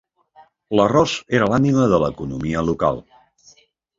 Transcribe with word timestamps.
L’arròs 0.79 1.13
era 1.41 1.49
l’ànima 1.51 1.85
de 1.93 2.01
l’economia 2.05 2.65
local. 2.73 3.01